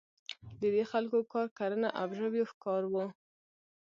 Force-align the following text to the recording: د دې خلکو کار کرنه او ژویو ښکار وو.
د 0.61 0.63
دې 0.73 0.83
خلکو 0.91 1.19
کار 1.33 1.47
کرنه 1.59 1.89
او 1.99 2.07
ژویو 2.17 2.49
ښکار 2.51 2.83
وو. 2.91 3.05